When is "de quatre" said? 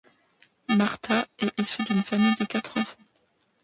2.33-2.75